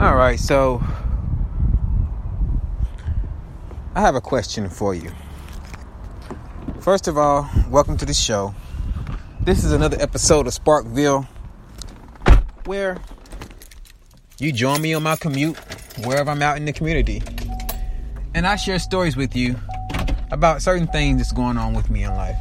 All 0.00 0.16
right, 0.16 0.40
so 0.40 0.82
I 3.94 4.00
have 4.00 4.16
a 4.16 4.20
question 4.20 4.68
for 4.68 4.92
you. 4.92 5.12
First 6.80 7.06
of 7.06 7.16
all, 7.16 7.48
welcome 7.70 7.96
to 7.98 8.04
the 8.04 8.12
show. 8.12 8.56
This 9.42 9.62
is 9.62 9.70
another 9.70 9.96
episode 10.00 10.48
of 10.48 10.52
Sparkville 10.52 11.28
where 12.64 12.98
you 14.40 14.50
join 14.50 14.82
me 14.82 14.94
on 14.94 15.04
my 15.04 15.14
commute 15.14 15.56
wherever 16.04 16.28
I'm 16.28 16.42
out 16.42 16.56
in 16.56 16.64
the 16.64 16.72
community. 16.72 17.22
And 18.34 18.48
I 18.48 18.56
share 18.56 18.80
stories 18.80 19.16
with 19.16 19.36
you 19.36 19.54
about 20.32 20.60
certain 20.60 20.88
things 20.88 21.18
that's 21.18 21.32
going 21.32 21.56
on 21.56 21.72
with 21.72 21.88
me 21.88 22.02
in 22.02 22.12
life. 22.16 22.36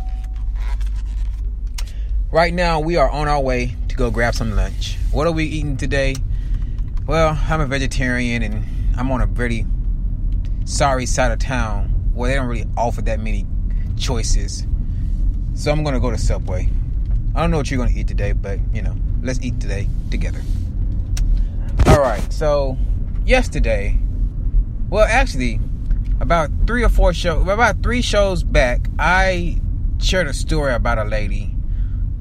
Right 2.32 2.52
now, 2.54 2.80
we 2.80 2.96
are 2.96 3.12
on 3.12 3.28
our 3.28 3.40
way 3.40 3.76
to 3.90 3.96
go 3.96 4.10
grab 4.10 4.34
some 4.34 4.56
lunch. 4.56 4.98
What 5.12 5.28
are 5.28 5.32
we 5.32 5.46
eating 5.46 5.78
today? 5.78 6.16
Well, 7.06 7.38
I'm 7.50 7.60
a 7.60 7.66
vegetarian 7.66 8.44
and 8.44 8.64
I'm 8.96 9.12
on 9.12 9.20
a 9.20 9.26
very 9.26 9.66
sorry 10.64 11.06
side 11.06 11.34
of 11.34 11.40
town 11.40 11.90
where 12.14 12.30
they 12.30 12.36
don't 12.38 12.48
really 12.48 12.66
offer 12.78 13.02
that 13.02 13.20
many 13.20 13.46
choices. 13.98 14.66
So 15.54 15.70
I'm 15.70 15.84
gonna 15.84 16.00
go 16.00 16.12
to 16.12 16.18
Subway. 16.18 16.70
I 17.36 17.42
don't 17.42 17.52
know 17.52 17.58
what 17.58 17.70
you're 17.70 17.78
gonna 17.78 17.98
eat 18.00 18.08
today, 18.08 18.32
but 18.32 18.58
you 18.74 18.82
know, 18.82 18.96
let's 19.22 19.42
eat 19.42 19.60
today 19.60 19.90
together. 20.12 20.40
Alright, 21.88 22.32
so 22.32 22.78
yesterday, 23.26 23.98
well, 24.90 25.06
actually, 25.06 25.60
about 26.22 26.52
three 26.66 26.86
or 26.86 26.90
four 26.90 27.14
shows, 27.14 27.46
about 27.46 27.84
three 27.84 28.02
shows 28.02 28.44
back, 28.44 28.88
I 28.98 29.60
shared 30.00 30.28
a 30.28 30.34
story 30.34 30.74
about 30.74 31.00
a 31.00 31.04
lady 31.04 31.54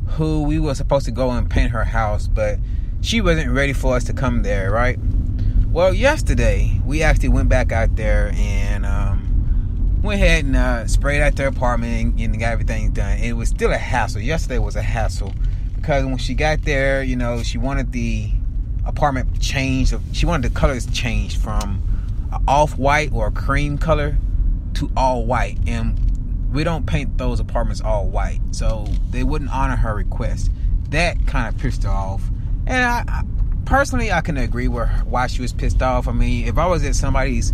who 0.08 0.42
we 0.42 0.58
were 0.58 0.74
supposed 0.74 1.04
to 1.04 1.12
go 1.12 1.30
and 1.30 1.48
paint 1.48 1.70
her 1.70 1.84
house, 1.84 2.26
but 2.26 2.58
she 3.02 3.20
wasn't 3.20 3.50
ready 3.50 3.72
for 3.72 3.96
us 3.96 4.04
to 4.04 4.14
come 4.14 4.42
there, 4.42 4.70
right? 4.70 4.98
Well, 5.70 5.92
yesterday 5.92 6.80
we 6.86 7.02
actually 7.02 7.30
went 7.30 7.48
back 7.48 7.72
out 7.72 7.96
there 7.96 8.32
and 8.34 8.86
um, 8.86 10.00
went 10.02 10.22
ahead 10.22 10.44
and 10.44 10.56
uh, 10.56 10.86
sprayed 10.86 11.20
out 11.20 11.34
their 11.34 11.48
apartment 11.48 12.18
and, 12.18 12.20
and 12.20 12.40
got 12.40 12.52
everything 12.52 12.92
done. 12.92 13.18
It 13.18 13.32
was 13.32 13.48
still 13.48 13.72
a 13.72 13.76
hassle. 13.76 14.20
Yesterday 14.20 14.58
was 14.58 14.76
a 14.76 14.82
hassle 14.82 15.34
because 15.74 16.04
when 16.04 16.18
she 16.18 16.34
got 16.34 16.62
there, 16.62 17.02
you 17.02 17.16
know, 17.16 17.42
she 17.42 17.58
wanted 17.58 17.90
the 17.90 18.30
apartment 18.86 19.40
changed. 19.40 19.94
She 20.12 20.24
wanted 20.24 20.52
the 20.52 20.58
colors 20.58 20.86
changed 20.86 21.38
from 21.38 21.82
off 22.46 22.78
white 22.78 23.12
or 23.12 23.30
cream 23.30 23.78
color 23.78 24.16
to 24.74 24.90
all 24.96 25.26
white, 25.26 25.58
and 25.66 25.98
we 26.52 26.64
don't 26.64 26.86
paint 26.86 27.18
those 27.18 27.40
apartments 27.40 27.80
all 27.80 28.06
white, 28.06 28.40
so 28.52 28.86
they 29.10 29.22
wouldn't 29.22 29.52
honor 29.52 29.76
her 29.76 29.94
request. 29.94 30.50
That 30.90 31.26
kind 31.26 31.52
of 31.52 31.60
pissed 31.60 31.82
her 31.82 31.90
off, 31.90 32.22
and 32.66 32.84
I, 32.84 33.24
personally 33.64 34.12
I 34.12 34.20
can 34.20 34.36
agree 34.36 34.68
with 34.68 34.88
why 35.04 35.26
she 35.26 35.42
was 35.42 35.52
pissed 35.52 35.82
off. 35.82 36.08
I 36.08 36.12
mean, 36.12 36.46
if 36.46 36.58
I 36.58 36.66
was 36.66 36.84
at 36.84 36.94
somebody's 36.94 37.52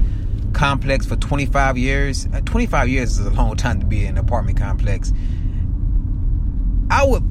complex 0.52 1.06
for 1.06 1.16
25 1.16 1.78
years, 1.78 2.26
uh, 2.32 2.40
25 2.40 2.88
years 2.88 3.18
is 3.18 3.26
a 3.26 3.30
long 3.30 3.56
time 3.56 3.80
to 3.80 3.86
be 3.86 4.04
in 4.04 4.10
an 4.10 4.18
apartment 4.18 4.58
complex. 4.58 5.12
I 6.90 7.04
would 7.04 7.22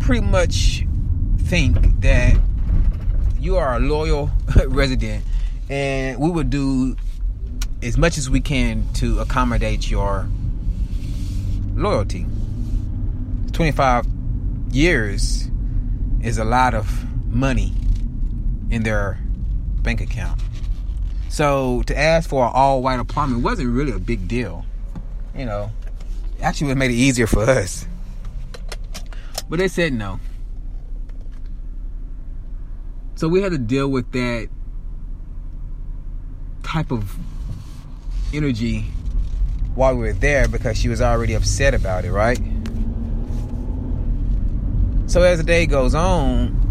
pretty 0.00 0.26
much 0.26 0.86
think 1.38 2.00
that 2.00 2.38
you 3.40 3.56
are 3.56 3.76
a 3.76 3.80
loyal 3.80 4.30
resident, 4.66 5.24
and 5.68 6.18
we 6.18 6.30
would 6.30 6.50
do 6.50 6.96
as 7.82 7.96
much 7.96 8.18
as 8.18 8.28
we 8.28 8.40
can 8.40 8.86
to 8.94 9.20
accommodate 9.20 9.90
your 9.90 10.28
loyalty. 11.74 12.26
25 13.52 14.06
years 14.70 15.50
is 16.22 16.38
a 16.38 16.44
lot 16.44 16.74
of 16.74 17.06
money 17.36 17.72
in 18.70 18.82
their 18.82 19.18
bank 19.82 20.00
account. 20.00 20.40
So 21.28 21.82
to 21.82 21.96
ask 21.96 22.28
for 22.28 22.44
an 22.46 22.52
all 22.54 22.82
white 22.82 22.98
apartment 22.98 23.42
wasn't 23.42 23.70
really 23.70 23.92
a 23.92 23.98
big 23.98 24.26
deal. 24.26 24.64
You 25.36 25.44
know, 25.44 25.70
actually, 26.40 26.70
it 26.70 26.76
made 26.76 26.90
it 26.90 26.94
easier 26.94 27.26
for 27.26 27.42
us. 27.42 27.86
But 29.48 29.58
they 29.58 29.68
said 29.68 29.92
no. 29.92 30.18
So 33.16 33.28
we 33.28 33.42
had 33.42 33.52
to 33.52 33.58
deal 33.58 33.88
with 33.88 34.10
that 34.12 34.48
type 36.62 36.90
of 36.90 37.16
energy 38.34 38.86
while 39.74 39.94
we 39.94 40.00
were 40.00 40.12
there 40.12 40.48
because 40.48 40.78
she 40.78 40.88
was 40.88 41.00
already 41.00 41.34
upset 41.34 41.74
about 41.74 42.04
it, 42.04 42.12
right? 42.12 42.40
So 45.06 45.22
as 45.22 45.38
the 45.38 45.44
day 45.44 45.66
goes 45.66 45.94
on, 45.94 46.65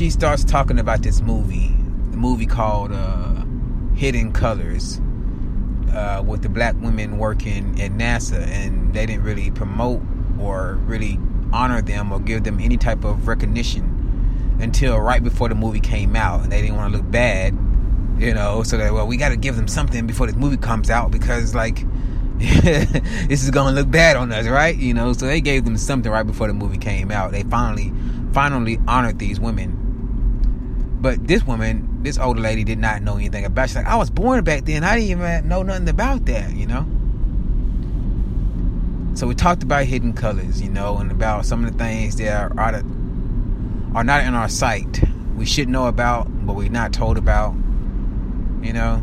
she 0.00 0.08
starts 0.08 0.44
talking 0.44 0.78
about 0.78 1.02
this 1.02 1.20
movie, 1.20 1.76
the 2.10 2.16
movie 2.16 2.46
called 2.46 2.90
uh, 2.90 3.44
Hidden 3.94 4.32
Colors, 4.32 4.98
uh, 5.92 6.24
with 6.26 6.40
the 6.40 6.48
black 6.48 6.74
women 6.80 7.18
working 7.18 7.78
at 7.78 7.90
NASA, 7.90 8.40
and 8.46 8.94
they 8.94 9.04
didn't 9.04 9.24
really 9.24 9.50
promote 9.50 10.00
or 10.40 10.76
really 10.86 11.18
honor 11.52 11.82
them 11.82 12.10
or 12.12 12.18
give 12.18 12.44
them 12.44 12.60
any 12.60 12.78
type 12.78 13.04
of 13.04 13.28
recognition 13.28 14.56
until 14.58 14.98
right 14.98 15.22
before 15.22 15.50
the 15.50 15.54
movie 15.54 15.80
came 15.80 16.16
out, 16.16 16.44
and 16.44 16.50
they 16.50 16.62
didn't 16.62 16.76
want 16.76 16.94
to 16.94 16.96
look 16.96 17.10
bad 17.10 17.54
you 18.18 18.32
know? 18.32 18.62
So 18.62 18.78
that 18.78 18.94
well 18.94 19.06
we 19.06 19.18
got 19.18 19.30
to 19.30 19.36
give 19.36 19.56
them 19.56 19.68
something 19.68 20.06
before 20.06 20.26
this 20.26 20.36
movie 20.36 20.56
comes 20.56 20.88
out 20.88 21.10
because 21.10 21.54
like 21.54 21.84
this 22.38 23.42
is 23.42 23.50
gonna 23.50 23.74
look 23.74 23.90
bad 23.90 24.16
on 24.16 24.32
us 24.32 24.46
right? 24.46 24.74
You 24.74 24.94
know? 24.94 25.12
So 25.12 25.26
they 25.26 25.42
gave 25.42 25.66
them 25.66 25.76
something 25.76 26.10
right 26.10 26.26
before 26.26 26.46
the 26.46 26.54
movie 26.54 26.78
came 26.78 27.10
out. 27.10 27.32
They 27.32 27.42
finally 27.42 27.92
finally 28.32 28.78
honored 28.86 29.18
these 29.18 29.38
women 29.38 29.79
but 31.00 31.26
this 31.26 31.44
woman 31.44 32.02
this 32.02 32.18
older 32.18 32.40
lady 32.40 32.64
did 32.64 32.78
not 32.78 33.02
know 33.02 33.16
anything 33.16 33.44
about 33.44 33.68
she's 33.68 33.76
like 33.76 33.86
i 33.86 33.96
was 33.96 34.10
born 34.10 34.44
back 34.44 34.64
then. 34.64 34.84
I 34.84 34.96
didn't 34.96 35.10
even 35.10 35.48
know 35.48 35.62
nothing 35.62 35.88
about 35.88 36.26
that 36.26 36.52
you 36.54 36.66
know? 36.66 36.86
So 39.14 39.26
we 39.26 39.34
talked 39.34 39.62
about 39.62 39.84
hidden 39.84 40.12
colors 40.12 40.60
you 40.60 40.70
know 40.70 40.98
and 40.98 41.10
about 41.10 41.46
some 41.46 41.64
of 41.64 41.72
the 41.72 41.78
things 41.78 42.16
that 42.16 42.52
are, 42.52 42.60
are, 42.60 42.82
are 43.94 44.04
not 44.04 44.24
in 44.24 44.34
our 44.34 44.48
sight. 44.48 45.02
We 45.36 45.46
should 45.46 45.68
know 45.68 45.86
about 45.86 46.28
but 46.46 46.54
we're 46.54 46.68
not 46.70 46.92
told 46.92 47.18
about 47.18 47.54
you 48.62 48.72
know. 48.72 49.02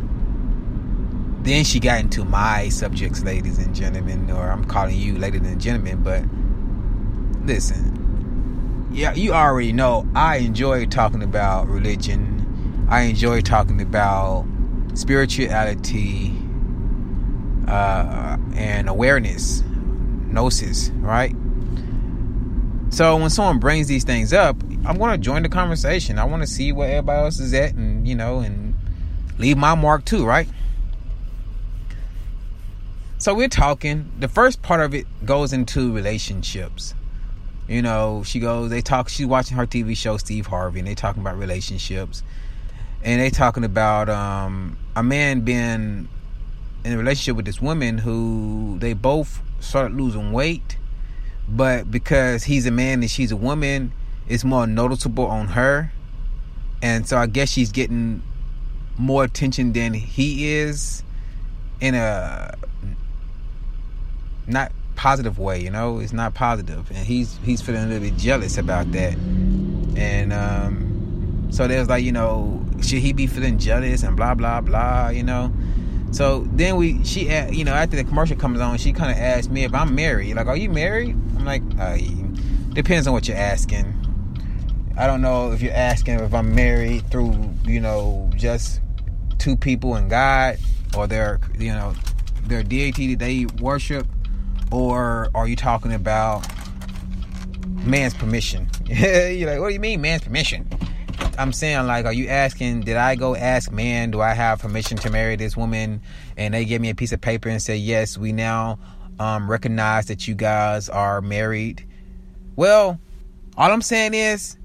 Then 1.42 1.64
she 1.64 1.80
got 1.80 2.00
into 2.00 2.26
my 2.26 2.70
subjects, 2.70 3.24
ladies 3.24 3.58
and 3.58 3.74
gentlemen, 3.74 4.30
or 4.30 4.52
I'm 4.52 4.66
calling 4.66 4.98
you 4.98 5.18
ladies 5.18 5.42
and 5.42 5.62
gentlemen, 5.62 6.04
but 6.04 6.24
listen, 7.48 7.98
yeah, 8.92 9.14
you 9.14 9.34
already 9.34 9.74
know 9.74 10.08
I 10.16 10.38
enjoy 10.38 10.86
talking 10.86 11.24
about 11.24 11.68
religion. 11.68 12.86
I 12.90 13.02
enjoy 13.02 13.42
talking 13.42 13.82
about 13.82 14.46
spirituality 14.94 16.34
uh, 17.68 18.38
and 18.56 18.88
awareness, 18.88 19.62
gnosis, 20.28 20.90
right? 20.90 21.36
So 22.90 23.18
when 23.18 23.30
someone 23.30 23.60
brings 23.60 23.88
these 23.88 24.06
things 24.06 24.32
up, 24.32 24.56
I'm 24.86 24.98
going 24.98 25.12
to 25.12 25.18
join 25.18 25.44
the 25.44 25.50
conversation. 25.50 26.18
I 26.18 26.24
want 26.24 26.44
to 26.44 26.48
see 26.48 26.72
where 26.72 26.90
everybody 26.90 27.26
else 27.26 27.40
is 27.40 27.54
at, 27.54 27.74
and 27.74 28.08
you 28.08 28.16
know, 28.16 28.40
and 28.40 28.74
leave 29.38 29.58
my 29.58 29.76
mark 29.76 30.06
too, 30.06 30.26
right? 30.26 30.48
So 33.18 33.34
we're 33.34 33.50
talking. 33.50 34.12
The 34.18 34.30
first 34.30 34.62
part 34.62 34.80
of 34.80 34.94
it 34.94 35.06
goes 35.26 35.52
into 35.52 35.92
relationships. 35.94 36.94
You 37.68 37.82
know, 37.82 38.24
she 38.26 38.40
goes, 38.40 38.70
they 38.70 38.82
talk, 38.82 39.10
she's 39.10 39.26
watching 39.26 39.58
her 39.58 39.66
TV 39.66 39.96
show, 39.96 40.18
Steve 40.18 40.48
Harvey, 40.48 40.80
and 40.80 40.88
they 40.88 40.96
talking 40.96 41.22
about 41.22 41.38
relationships. 41.38 42.24
And 43.04 43.22
they 43.22 43.30
talking 43.30 43.64
about 43.64 44.10
um, 44.10 44.78
a 44.96 45.04
man 45.04 45.42
being 45.42 46.08
in 46.86 46.94
a 46.94 46.98
relationship 46.98 47.36
with 47.36 47.46
this 47.46 47.62
woman 47.62 47.98
who 47.98 48.78
they 48.80 48.94
both 48.94 49.42
started 49.60 49.98
losing 49.98 50.32
weight. 50.32 50.78
But 51.50 51.92
because 51.92 52.46
he's 52.46 52.66
a 52.66 52.72
man 52.72 53.02
and 53.02 53.12
she's 53.12 53.32
a 53.32 53.38
woman, 53.38 53.92
it's 54.28 54.44
more 54.44 54.66
noticeable 54.66 55.28
on 55.28 55.48
her. 55.48 55.92
And 56.82 57.08
so 57.08 57.18
I 57.18 57.28
guess 57.28 57.50
she's 57.50 57.72
getting 57.72 58.22
more 58.98 59.24
attention 59.24 59.74
than 59.74 59.94
he 59.94 60.54
is 60.54 61.04
in 61.80 61.96
a 61.96 62.56
not 64.48 64.72
positive 64.98 65.40
way 65.40 65.62
you 65.62 65.70
know? 65.70 66.00
It's 66.00 66.12
not 66.12 66.34
positive. 66.34 66.90
And 66.92 67.00
he's 67.00 67.38
he's 67.46 67.62
feeling 67.62 67.84
a 67.84 67.88
little 67.88 68.02
bit 68.10 68.18
jealous 68.18 68.58
about 68.58 68.92
that. 68.92 69.14
And 69.96 70.34
um 70.34 71.48
so 71.52 71.68
there's 71.68 71.88
like 71.88 72.04
you 72.04 72.12
know 72.12 72.66
should 72.82 73.00
he 73.00 73.14
be 73.14 73.28
feeling 73.28 73.58
jealous 73.58 74.04
and 74.04 74.18
blah 74.18 74.34
blah 74.34 74.60
blah 74.60 75.10
you 75.10 75.24
know? 75.24 75.54
So 76.12 76.46
then 76.52 76.76
we 76.76 77.04
she 77.06 77.32
you 77.52 77.64
know 77.64 77.74
after 77.74 77.96
the 77.96 78.04
commercial 78.04 78.36
comes 78.36 78.60
on 78.60 78.78
she 78.78 78.92
kind 78.92 79.12
of 79.12 79.18
asked 79.18 79.50
me 79.50 79.64
if 79.64 79.74
i'm 79.74 79.96
married. 79.96 80.36
Like 80.36 80.48
are 80.48 80.58
you 80.58 80.70
married? 80.70 81.16
I'm 81.38 81.46
like 81.46 81.62
uh, 81.80 81.98
depends 82.74 83.08
on 83.08 83.14
what 83.14 83.28
you're 83.28 83.38
asking. 83.38 83.94
I 84.98 85.06
don't 85.06 85.22
know 85.22 85.52
if 85.52 85.62
you're 85.62 85.74
asking 85.74 86.20
if 86.20 86.34
i'm 86.34 86.56
married 86.56 87.10
through 87.12 87.54
you 87.66 87.80
know 87.80 88.30
just 88.36 88.82
two 89.38 89.56
people 89.56 89.96
and 89.96 90.10
God 90.10 90.58
or 90.96 91.08
their 91.08 91.40
you 91.58 91.72
know 91.72 91.94
their 92.46 92.64
deity 92.64 93.16
that 93.16 93.20
they 93.20 93.46
worship 93.62 94.08
or 94.72 95.30
are 95.34 95.48
you 95.48 95.56
talking 95.56 95.94
about 95.94 96.46
man's 97.86 98.14
permission 98.14 98.68
you're 98.86 99.50
like 99.50 99.60
what 99.60 99.68
do 99.68 99.74
you 99.74 99.80
mean 99.80 100.02
man's 100.02 100.24
permission 100.24 100.68
I'm 101.40 101.54
saying 101.54 101.86
like, 101.86 102.06
are 102.06 102.14
you 102.14 102.30
asking? 102.30 102.82
Did 102.82 102.98
I 102.98 103.16
go 103.16 103.36
ask 103.36 103.72
man? 103.72 104.10
Do 104.10 104.22
I 104.22 104.34
have 104.34 104.60
permission 104.60 104.98
to 104.98 105.12
marry 105.12 105.36
this 105.36 105.56
woman? 105.56 106.02
And 106.36 106.54
they 106.54 106.66
give 106.66 106.82
me 106.82 106.90
a 106.90 106.96
piece 106.96 107.12
of 107.12 107.22
paper 107.22 107.48
and 107.48 107.62
say 107.62 107.76
yes. 107.78 108.18
We 108.18 108.32
now 108.32 108.80
um, 109.20 109.50
recognize 109.50 110.08
that 110.08 110.28
you 110.28 110.34
guys 110.34 110.90
are 110.90 111.22
married. 111.22 111.86
Well, 112.56 113.00
all 113.56 113.72
I'm 113.72 113.84
saying 113.84 114.16
is, 114.16 114.58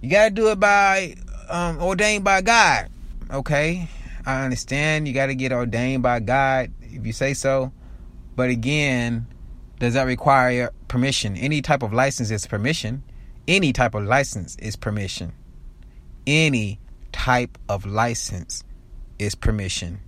you 0.00 0.10
gotta 0.10 0.30
do 0.30 0.50
it 0.50 0.60
by 0.60 1.16
um, 1.48 1.82
ordained 1.82 2.24
by 2.24 2.42
God. 2.42 2.88
Okay, 3.30 3.88
I 4.24 4.44
understand 4.44 5.08
you 5.08 5.14
got 5.14 5.26
to 5.26 5.34
get 5.34 5.52
ordained 5.52 6.02
by 6.02 6.20
God 6.20 6.72
if 6.80 7.04
you 7.04 7.12
say 7.12 7.34
so, 7.34 7.72
but 8.36 8.50
again, 8.50 9.26
does 9.78 9.94
that 9.94 10.04
require 10.04 10.70
permission? 10.88 11.36
Any 11.36 11.62
type 11.62 11.82
of 11.82 11.92
license 11.92 12.30
is 12.30 12.46
permission. 12.46 13.02
Any 13.48 13.72
type 13.72 13.94
of 13.94 14.04
license 14.04 14.56
is 14.56 14.76
permission. 14.76 15.32
Any 16.26 16.78
type 17.12 17.58
of 17.68 17.86
license 17.86 18.62
is 19.18 19.34
permission. 19.34 20.00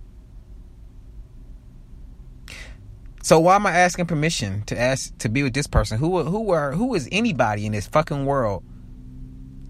So 3.21 3.39
why 3.39 3.55
am 3.55 3.65
I 3.65 3.71
asking 3.71 4.05
permission 4.05 4.63
to 4.67 4.79
ask 4.79 5.17
to 5.19 5.29
be 5.29 5.43
with 5.43 5.53
this 5.53 5.67
person? 5.67 5.97
Who 5.97 6.23
who 6.23 6.51
are 6.51 6.71
who 6.71 6.95
is 6.95 7.09
anybody 7.11 7.65
in 7.65 7.73
this 7.73 7.87
fucking 7.87 8.25
world 8.25 8.63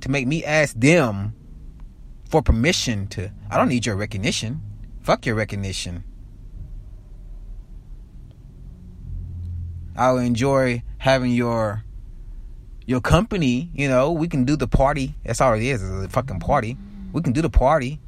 to 0.01 0.09
make 0.09 0.27
me 0.27 0.43
ask 0.43 0.75
them 0.75 1.33
for 2.29 2.41
permission 2.41 3.07
to 3.07 3.31
I 3.49 3.57
don't 3.57 3.69
need 3.69 3.85
your 3.85 3.95
recognition. 3.95 4.61
Fuck 5.01 5.25
your 5.25 5.35
recognition. 5.35 6.03
I'll 9.99 10.17
enjoy 10.17 10.81
having 10.97 11.33
your 11.33 11.83
your 12.85 13.01
company, 13.01 13.69
you 13.73 13.89
know, 13.89 14.13
we 14.13 14.29
can 14.29 14.45
do 14.45 14.55
the 14.55 14.67
party. 14.67 15.13
That's 15.25 15.41
all 15.41 15.53
it 15.53 15.61
is, 15.61 15.83
is 15.83 16.05
a 16.05 16.07
fucking 16.07 16.39
party. 16.39 16.77
We 17.11 17.21
can 17.21 17.33
do 17.33 17.41
the 17.41 17.49
party. 17.49 17.99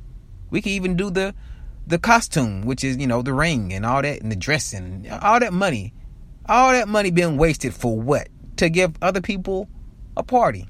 We 0.49 0.61
can 0.61 0.71
even 0.71 0.95
do 0.95 1.09
the 1.09 1.35
the 1.85 1.99
costume, 1.99 2.61
which 2.61 2.85
is, 2.85 2.95
you 2.95 3.07
know, 3.07 3.21
the 3.21 3.33
ring 3.33 3.73
and 3.73 3.85
all 3.85 4.01
that 4.01 4.21
and 4.21 4.31
the 4.31 4.37
dressing. 4.37 5.05
All 5.21 5.41
that 5.41 5.51
money. 5.51 5.93
All 6.47 6.71
that 6.71 6.87
money 6.87 7.11
being 7.11 7.35
wasted 7.35 7.73
for 7.73 7.99
what? 7.99 8.29
To 8.55 8.69
give 8.69 8.95
other 9.01 9.19
people 9.19 9.67
a 10.15 10.23
party. 10.23 10.67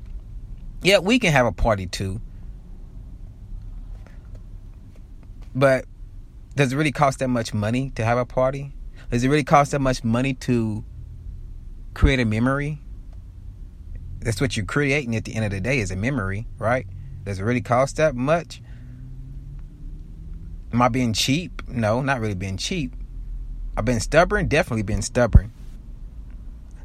Yeah, 0.82 0.98
we 0.98 1.20
can 1.20 1.32
have 1.34 1.46
a 1.46 1.52
party 1.52 1.86
too. 1.86 2.20
But 5.54 5.86
does 6.56 6.74
it 6.74 6.78
really 6.78 6.92
cost 6.92 7.20
that 7.20 7.28
much 7.28 7.54
money 7.54 7.92
to 7.92 8.04
have 8.04 8.18
a 8.18 8.26
party? 8.26 8.74
Does 9.12 9.24
it 9.24 9.30
really 9.30 9.44
cost 9.44 9.72
that 9.72 9.82
much 9.82 10.04
money 10.04 10.34
to 10.34 10.84
create 11.94 12.20
a 12.20 12.26
memory? 12.26 12.80
That's 14.20 14.40
what 14.40 14.56
you're 14.56 14.66
creating 14.66 15.16
at 15.16 15.26
the 15.26 15.36
end 15.36 15.46
of 15.46 15.52
the 15.52 15.60
day 15.60 15.80
is 15.80 15.92
a 15.92 15.96
memory, 15.96 16.48
right? 16.58 16.86
Does 17.24 17.40
it 17.40 17.44
really 17.44 17.62
cost 17.62 17.98
that 17.98 18.16
much? 18.16 18.62
Am 20.74 20.82
I 20.82 20.88
being 20.88 21.14
cheap? 21.14 21.68
No, 21.68 22.02
not 22.02 22.20
really 22.20 22.36
being 22.36 22.58
cheap. 22.58 22.94
I've 23.76 23.86
been 23.86 24.00
stubborn, 24.00 24.48
definitely 24.48 24.84
been 24.84 25.02
stubborn. 25.02 25.52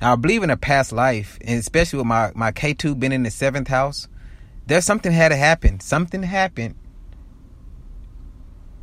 Now 0.00 0.12
I 0.12 0.16
believe 0.16 0.42
in 0.42 0.50
a 0.50 0.56
past 0.56 0.92
life, 0.92 1.38
and 1.42 1.58
especially 1.58 1.98
with 1.98 2.06
my, 2.06 2.32
my 2.34 2.52
Ketu 2.52 2.98
being 2.98 3.12
in 3.12 3.22
the 3.22 3.30
seventh 3.30 3.68
house, 3.68 4.08
there's 4.66 4.84
something 4.84 5.12
had 5.12 5.28
to 5.28 5.36
happen. 5.36 5.80
Something 5.80 6.22
happened. 6.22 6.74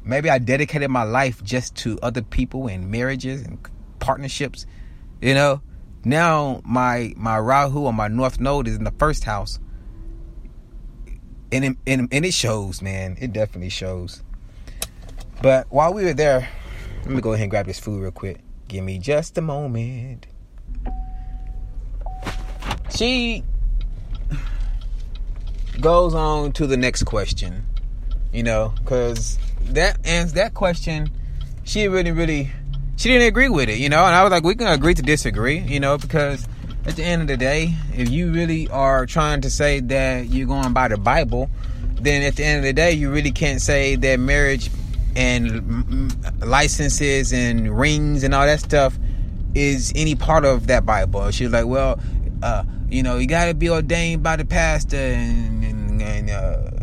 Maybe 0.04 0.30
I 0.30 0.38
dedicated 0.38 0.90
my 0.90 1.04
life 1.04 1.44
just 1.44 1.76
to 1.78 2.00
other 2.02 2.22
people 2.22 2.68
and 2.68 2.90
marriages 2.90 3.42
and 3.42 3.58
partnerships. 4.00 4.66
You 5.22 5.34
know, 5.34 5.62
now 6.06 6.62
my 6.66 7.14
my 7.16 7.40
Rahu 7.40 7.86
or 7.86 7.94
my 7.94 8.08
North 8.08 8.40
Node 8.40 8.68
is 8.68 8.76
in 8.76 8.84
the 8.84 8.92
first 8.92 9.24
house, 9.24 9.60
and 11.52 11.66
it, 11.66 11.78
and, 11.88 12.08
and 12.12 12.26
it 12.26 12.34
shows, 12.34 12.82
man. 12.82 13.18
It 13.20 13.34
definitely 13.34 13.70
shows. 13.70 14.24
But 15.42 15.68
while 15.70 15.94
we 15.94 16.06
were 16.06 16.14
there, 16.14 16.48
let 17.04 17.10
me 17.10 17.22
go 17.22 17.34
ahead 17.34 17.44
and 17.44 17.52
grab 17.52 17.66
this 17.66 17.80
food 17.80 18.02
real 18.02 18.12
quick. 18.12 18.40
Give 18.68 18.84
me 18.84 18.98
just 18.98 19.38
a 19.38 19.42
moment. 19.42 20.28
She 22.96 23.44
goes 25.82 26.14
on 26.14 26.52
to 26.54 26.68
the 26.68 26.78
next 26.78 27.04
question, 27.04 27.66
you 28.32 28.44
know, 28.44 28.74
because 28.78 29.38
that 29.62 30.06
answers 30.06 30.34
that 30.34 30.54
question. 30.54 31.10
She 31.64 31.88
really, 31.88 32.12
really 32.12 32.52
she 33.04 33.10
didn't 33.10 33.28
agree 33.28 33.50
with 33.50 33.68
it, 33.68 33.80
you 33.80 33.90
know. 33.90 34.06
And 34.06 34.16
I 34.16 34.24
was 34.24 34.32
like, 34.32 34.46
we 34.46 34.56
can 34.56 34.68
agree 34.68 34.94
to 34.94 35.02
disagree, 35.02 35.60
you 35.60 35.82
know, 35.82 35.98
because 35.98 36.48
at 36.86 36.96
the 36.96 37.04
end 37.04 37.22
of 37.22 37.28
the 37.28 37.36
day, 37.36 37.76
if 37.94 38.10
you 38.10 38.32
really 38.32 38.70
are 38.70 39.06
trying 39.06 39.42
to 39.42 39.50
say 39.50 39.82
that 39.82 40.28
you're 40.28 40.48
going 40.48 40.72
by 40.72 40.88
the 40.88 40.96
Bible, 40.96 41.50
then 41.96 42.24
at 42.24 42.38
the 42.38 42.46
end 42.46 42.60
of 42.60 42.64
the 42.64 42.72
day, 42.72 42.94
you 42.94 43.12
really 43.12 43.34
can't 43.34 43.60
say 43.60 43.98
that 43.98 44.22
marriage 44.22 44.70
and 45.18 46.40
licenses 46.40 47.34
and 47.34 47.78
rings 47.78 48.24
and 48.24 48.34
all 48.34 48.46
that 48.46 48.62
stuff 48.62 48.98
is 49.54 49.92
any 49.98 50.16
part 50.16 50.46
of 50.46 50.68
that 50.68 50.86
Bible. 50.86 51.30
She's 51.32 51.52
like, 51.52 51.66
well, 51.66 52.00
uh, 52.42 52.64
you 52.88 53.04
know, 53.04 53.18
you 53.18 53.28
got 53.28 53.48
to 53.48 53.54
be 53.54 53.70
ordained 53.70 54.24
by 54.24 54.38
the 54.38 54.46
pastor 54.46 54.96
and 54.96 55.66
and, 55.66 56.02
and 56.02 56.30
uh, 56.30 56.83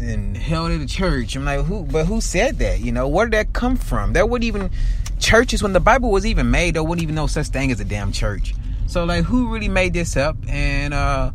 and 0.00 0.36
held 0.36 0.72
at 0.72 0.80
the 0.80 0.86
church. 0.86 1.36
I'm 1.36 1.44
like, 1.44 1.64
who? 1.64 1.84
But 1.84 2.06
who 2.06 2.20
said 2.20 2.58
that? 2.58 2.80
You 2.80 2.92
know, 2.92 3.06
where 3.08 3.26
did 3.26 3.34
that 3.34 3.52
come 3.52 3.76
from? 3.76 4.14
That 4.14 4.28
wouldn't 4.28 4.46
even 4.46 4.70
churches 5.18 5.62
when 5.62 5.72
the 5.72 5.80
Bible 5.80 6.10
was 6.10 6.26
even 6.26 6.50
made, 6.50 6.74
there 6.74 6.82
wouldn't 6.82 7.02
even 7.02 7.14
know 7.14 7.26
such 7.26 7.48
thing 7.48 7.70
as 7.70 7.80
a 7.80 7.84
damn 7.84 8.10
church. 8.10 8.54
So 8.86 9.04
like, 9.04 9.24
who 9.24 9.52
really 9.52 9.68
made 9.68 9.92
this 9.92 10.16
up? 10.16 10.36
And 10.48 10.92
uh, 10.94 11.30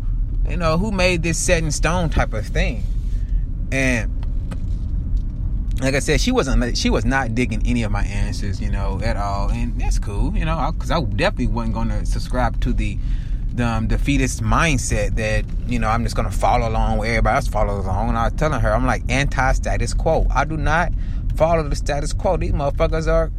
you 0.50 0.58
know, 0.58 0.78
who 0.78 0.92
made 0.92 1.24
this 1.24 1.38
set 1.38 1.64
in 1.64 1.72
stone 1.72 2.10
type 2.10 2.34
of 2.34 2.46
thing? 2.46 2.84
And 3.72 4.12
like 5.82 5.94
I 5.94 6.00
said, 6.00 6.20
she 6.22 6.32
wasn't 6.32 6.78
she 6.78 6.90
was 6.90 7.06
not 7.06 7.36
digging 7.36 7.66
any 7.66 7.84
of 7.84 7.92
my 7.92 8.04
answers, 8.04 8.60
you 8.62 8.70
know, 8.70 9.00
at 9.04 9.18
all, 9.18 9.50
and 9.50 9.80
that's 9.80 10.00
cool, 10.00 10.36
you 10.36 10.46
know, 10.46 10.72
because 10.74 10.92
I, 10.92 11.02
definitely 11.02 11.48
wasn't 11.48 11.74
going 11.74 11.90
to 11.90 12.06
subscribe 12.06 12.60
to 12.62 12.74
the 12.74 12.98
um, 13.60 13.88
defeatist 13.88 14.42
mindset 14.42 15.16
that 15.16 15.46
you 15.68 15.80
know 15.80 15.88
I'm 15.88 16.04
just 16.04 16.16
to 16.16 16.30
follow 16.30 16.68
along 16.68 16.98
where 16.98 17.10
everybody 17.10 17.36
else 17.36 17.48
follows 17.48 17.86
along. 17.86 18.10
And 18.10 18.18
I 18.18 18.26
was 18.26 18.34
telling 18.34 18.60
her, 18.60 18.74
I'm 18.74 18.86
like 18.86 19.04
anti 19.10 19.52
status 19.54 19.94
quo. 19.94 20.28
I 20.34 20.46
do 20.46 20.58
not 20.58 20.92
follow 21.36 21.68
the 21.68 21.76
status 21.76 22.14
quo. 22.14 22.38
These 22.38 22.54
motherfuckers 22.54 23.08
are 23.08 23.32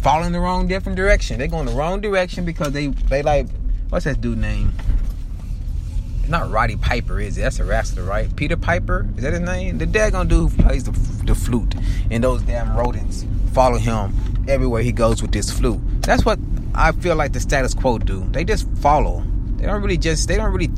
following 0.00 0.32
the 0.32 0.40
wrong 0.40 0.66
different 0.66 0.96
direction. 0.96 1.38
They 1.38 1.48
going 1.48 1.66
the 1.66 1.72
wrong 1.72 2.00
direction 2.00 2.44
because 2.44 2.72
they 2.72 2.88
they 2.88 3.22
like 3.22 3.46
what's 3.90 4.04
that 4.04 4.20
dude 4.20 4.38
name? 4.38 4.72
Not 6.28 6.50
Roddy 6.50 6.76
Piper, 6.76 7.18
is 7.18 7.36
it? 7.36 7.40
That's 7.40 7.58
a 7.58 7.64
wrestler, 7.64 8.04
right? 8.04 8.34
Peter 8.36 8.56
Piper, 8.56 9.06
is 9.16 9.24
that 9.24 9.32
his 9.32 9.40
name? 9.40 9.78
The 9.78 9.86
daggone 9.86 10.28
dude 10.28 10.52
who 10.52 10.62
plays 10.62 10.84
the, 10.84 10.92
the 11.24 11.34
flute, 11.34 11.74
and 12.08 12.22
those 12.22 12.42
damn 12.42 12.76
rodents 12.76 13.26
follow 13.52 13.78
him 13.78 14.14
everywhere 14.48 14.82
he 14.82 14.92
goes 14.92 15.22
with 15.22 15.32
this 15.32 15.50
flute. 15.50 15.80
That's 16.02 16.24
what 16.24 16.38
I 16.74 16.92
feel 16.92 17.16
like 17.16 17.32
the 17.32 17.40
status 17.40 17.74
quo 17.74 17.98
do. 17.98 18.24
They 18.30 18.44
just 18.44 18.68
follow. 18.76 19.24
They 19.60 19.66
don't 19.66 19.82
really 19.82 19.98
just. 19.98 20.26
They 20.26 20.36
don't 20.36 20.52
really 20.52 20.70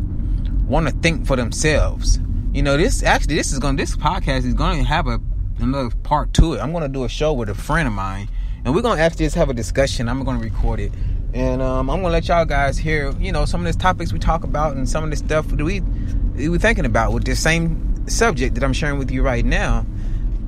want 0.66 0.88
to 0.88 0.92
think 0.96 1.26
for 1.26 1.36
themselves. 1.36 2.18
You 2.52 2.62
know, 2.62 2.76
this 2.76 3.02
actually, 3.02 3.36
this 3.36 3.52
is 3.52 3.58
going 3.58 3.76
to 3.76 3.82
This 3.82 3.96
podcast 3.96 4.44
is 4.44 4.54
going 4.54 4.78
to 4.78 4.84
have 4.84 5.06
a 5.06 5.20
another 5.58 5.90
part 6.02 6.34
to 6.34 6.54
it. 6.54 6.60
I'm 6.60 6.72
going 6.72 6.82
to 6.82 6.88
do 6.88 7.04
a 7.04 7.08
show 7.08 7.32
with 7.32 7.48
a 7.48 7.54
friend 7.54 7.88
of 7.88 7.94
mine 7.94 8.28
and 8.64 8.74
we're 8.74 8.82
gonna 8.82 9.00
actually 9.00 9.26
just 9.26 9.36
have 9.36 9.48
a 9.50 9.54
discussion. 9.54 10.08
I'm 10.08 10.24
gonna 10.24 10.38
record 10.38 10.80
it, 10.80 10.92
and 11.34 11.60
um, 11.60 11.90
I'm 11.90 12.00
gonna 12.00 12.12
let 12.12 12.28
y'all 12.28 12.44
guys 12.44 12.78
hear, 12.78 13.12
you 13.18 13.32
know, 13.32 13.44
some 13.44 13.60
of 13.60 13.66
these 13.66 13.76
topics 13.76 14.12
we 14.12 14.18
talk 14.18 14.44
about 14.44 14.76
and 14.76 14.88
some 14.88 15.04
of 15.04 15.10
the 15.10 15.16
stuff 15.16 15.48
that 15.48 15.64
we 15.64 15.80
we 15.80 16.58
thinking 16.58 16.86
about 16.86 17.12
with 17.12 17.24
this 17.24 17.40
same 17.40 18.06
subject 18.08 18.54
that 18.54 18.64
I'm 18.64 18.72
sharing 18.72 18.98
with 18.98 19.10
you 19.10 19.22
right 19.22 19.44
now. 19.44 19.84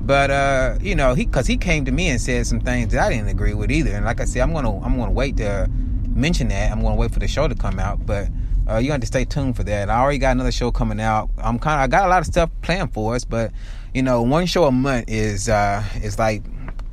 But 0.01 0.31
uh, 0.31 0.77
you 0.81 0.95
know, 0.95 1.13
he 1.13 1.25
because 1.25 1.47
he 1.47 1.57
came 1.57 1.85
to 1.85 1.91
me 1.91 2.09
and 2.09 2.21
said 2.21 2.47
some 2.47 2.61
things 2.61 2.93
that 2.93 3.05
I 3.05 3.09
didn't 3.09 3.27
agree 3.27 3.53
with 3.53 3.71
either. 3.71 3.91
And 3.91 4.05
like 4.05 4.21
I 4.21 4.25
said, 4.25 4.41
I'm 4.41 4.53
gonna 4.53 4.79
I'm 4.81 4.97
gonna 4.97 5.11
wait 5.11 5.37
to 5.37 5.69
mention 6.15 6.47
that. 6.47 6.71
I'm 6.71 6.81
gonna 6.81 6.95
wait 6.95 7.11
for 7.11 7.19
the 7.19 7.27
show 7.27 7.47
to 7.47 7.55
come 7.55 7.79
out, 7.79 8.05
but. 8.05 8.27
Uh, 8.67 8.79
you 8.79 8.89
have 8.89 8.99
to 8.99 9.05
stay 9.05 9.23
tuned 9.23 9.55
for 9.55 9.63
that. 9.63 9.91
I 9.91 9.99
already 9.99 10.17
got 10.17 10.31
another 10.31 10.51
show 10.51 10.71
coming 10.71 10.99
out. 10.99 11.29
I'm 11.37 11.59
kind 11.59 11.75
of 11.75 11.83
I 11.83 11.87
got 11.87 12.07
a 12.07 12.09
lot 12.09 12.21
of 12.21 12.25
stuff 12.25 12.49
planned 12.63 12.93
for 12.93 13.13
us, 13.13 13.23
but 13.23 13.51
you 13.93 14.01
know, 14.01 14.23
one 14.23 14.47
show 14.47 14.63
a 14.63 14.71
month 14.71 15.05
is 15.07 15.47
uh 15.47 15.83
is 16.01 16.17
like 16.17 16.41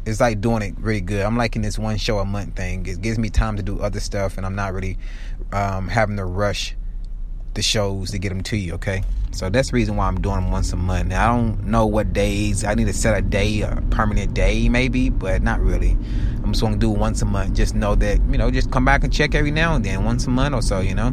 it's 0.05 0.21
like 0.21 0.41
doing 0.41 0.63
it 0.63 0.75
really 0.79 1.01
good. 1.01 1.25
I'm 1.25 1.37
liking 1.37 1.63
this 1.63 1.79
one 1.79 1.97
show 1.97 2.19
a 2.19 2.25
month 2.25 2.57
thing. 2.57 2.87
It 2.87 3.01
gives 3.01 3.19
me 3.19 3.31
time 3.31 3.57
to 3.57 3.63
do 3.63 3.81
other 3.81 4.01
stuff, 4.01 4.37
and 4.37 4.45
I'm 4.45 4.55
not 4.55 4.75
really 4.75 4.99
um, 5.53 5.89
having 5.89 6.17
to 6.17 6.25
rush 6.25 6.75
the 7.55 7.63
shows 7.63 8.11
to 8.11 8.19
get 8.19 8.31
them 8.31 8.43
to 8.45 8.57
you. 8.57 8.75
Okay, 8.75 9.03
so 9.33 9.51
that's 9.51 9.71
the 9.71 9.75
reason 9.75 9.97
why 9.97 10.07
I'm 10.07 10.21
doing 10.21 10.37
them 10.37 10.51
once 10.51 10.73
a 10.73 10.77
month. 10.77 11.09
Now, 11.09 11.33
I 11.33 11.37
don't 11.37 11.65
know 11.65 11.87
what 11.87 12.13
days. 12.13 12.65
I 12.65 12.75
need 12.75 12.87
to 12.87 12.93
set 12.93 13.17
a 13.17 13.23
day, 13.23 13.63
a 13.63 13.83
permanent 13.91 14.35
day, 14.35 14.69
maybe, 14.69 15.11
but 15.11 15.43
not 15.43 15.61
really. 15.61 15.97
I'm 16.43 16.53
just 16.53 16.63
gonna 16.63 16.77
do 16.77 16.93
it 16.93 16.99
once 16.99 17.23
a 17.23 17.27
month. 17.27 17.55
Just 17.55 17.75
know 17.75 17.95
that 17.97 18.21
you 18.31 18.39
know, 18.39 18.51
just 18.51 18.71
come 18.71 18.85
back 18.85 19.05
and 19.05 19.13
check 19.13 19.35
every 19.35 19.51
now 19.51 19.75
and 19.75 19.85
then, 19.85 20.05
once 20.05 20.27
a 20.27 20.31
month 20.31 20.55
or 20.55 20.63
so. 20.63 20.81
You 20.81 20.95
know. 20.95 21.13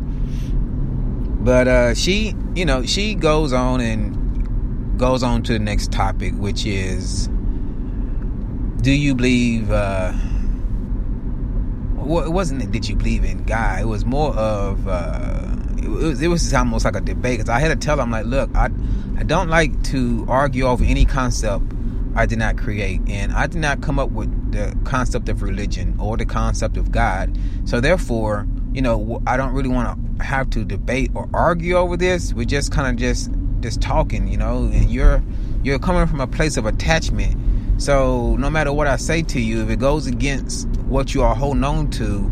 But 1.42 1.68
uh, 1.68 1.94
she, 1.94 2.36
you 2.56 2.66
know, 2.66 2.86
she 2.86 3.16
goes 3.16 3.54
on 3.54 3.80
and 3.80 4.98
goes 5.00 5.24
on 5.24 5.42
to 5.44 5.54
the 5.54 5.60
next 5.60 5.92
topic, 5.92 6.34
which 6.36 6.66
is 6.66 7.30
do 8.82 8.92
you 8.92 9.16
believe 9.16 9.72
uh 9.72 10.14
well, 11.96 12.26
it 12.26 12.32
wasn't 12.32 12.60
that 12.60 12.72
did 12.72 12.88
you 12.88 12.96
believe 12.96 13.24
in 13.24 13.44
God? 13.44 13.82
It 13.82 13.86
was 13.86 14.06
more 14.06 14.34
of 14.36 14.88
uh 14.88 15.56
it 15.84 15.90
was, 15.90 16.22
it 16.22 16.28
was 16.28 16.54
almost 16.54 16.86
like 16.86 16.96
a 16.96 17.02
debate 17.02 17.40
because 17.40 17.50
I 17.50 17.60
had 17.60 17.70
to 17.70 17.76
tell 17.76 18.00
him 18.00 18.12
like, 18.12 18.26
look, 18.26 18.50
I 18.56 18.70
I 19.18 19.24
don't 19.24 19.50
like 19.50 19.84
to 19.86 20.26
argue 20.30 20.66
over 20.66 20.84
any 20.84 21.06
concept 21.06 21.66
I 22.16 22.26
did 22.26 22.40
not 22.40 22.58
create, 22.58 23.02
and 23.08 23.32
I 23.32 23.48
did 23.48 23.62
not 23.62 23.82
come 23.82 24.00
up 24.00 24.12
with 24.12 24.52
the 24.52 24.76
concept 24.84 25.30
of 25.30 25.42
religion 25.42 25.96
or 26.00 26.18
the 26.18 26.26
concept 26.26 26.78
of 26.78 26.92
God. 26.92 27.38
So 27.66 27.80
therefore, 27.80 28.48
you 28.74 28.82
know, 28.82 29.22
I 29.28 29.38
don't 29.38 29.54
really 29.54 29.70
want 29.70 30.18
to 30.20 30.24
have 30.24 30.50
to 30.52 30.66
debate 30.66 31.12
or 31.14 31.30
argue 31.34 31.76
over 31.76 31.98
this. 31.98 32.34
We're 32.34 32.46
just 32.46 32.72
kind 32.72 32.88
of 32.88 32.96
just 32.96 33.32
just 33.62 33.82
talking, 33.82 34.28
you 34.28 34.38
know, 34.38 34.64
and 34.66 34.90
you're 34.90 35.24
you're 35.64 35.80
coming 35.80 36.08
from 36.08 36.22
a 36.22 36.28
place 36.28 36.58
of 36.58 36.66
attachment. 36.66 37.36
So 37.82 38.36
no 38.38 38.50
matter 38.50 38.74
what 38.74 38.88
I 38.88 38.98
say 38.98 39.22
to 39.24 39.40
you, 39.40 39.62
if 39.64 39.70
it 39.70 39.80
goes 39.80 40.08
against 40.08 40.68
what 40.88 41.14
you 41.14 41.22
are 41.22 41.36
holding 41.36 41.64
on 41.64 41.90
to, 41.92 42.32